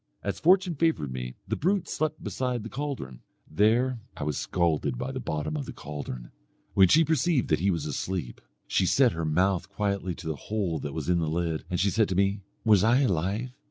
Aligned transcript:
As 0.23 0.39
fortune 0.39 0.73
favoured 0.73 1.11
me, 1.13 1.35
the 1.47 1.55
brute 1.55 1.87
slept 1.87 2.23
beside 2.23 2.63
the 2.63 2.69
caldron. 2.71 3.21
There 3.47 3.99
I 4.17 4.23
was 4.23 4.35
scalded 4.35 4.97
by 4.97 5.11
the 5.11 5.19
bottom 5.19 5.55
of 5.55 5.67
the 5.67 5.73
caldron. 5.73 6.31
When 6.73 6.87
she 6.87 7.05
perceived 7.05 7.49
that 7.49 7.59
he 7.59 7.69
was 7.69 7.85
asleep, 7.85 8.41
she 8.65 8.87
set 8.87 9.11
her 9.11 9.25
mouth 9.25 9.69
quietly 9.69 10.15
to 10.15 10.25
the 10.25 10.35
hole 10.49 10.79
that 10.79 10.95
was 10.95 11.07
in 11.07 11.19
the 11.19 11.29
lid, 11.29 11.65
and 11.69 11.79
she 11.79 11.91
said 11.91 12.09
to 12.09 12.15
me 12.15 12.41
'was 12.65 12.83
I 12.83 13.01
alive?' 13.01 13.51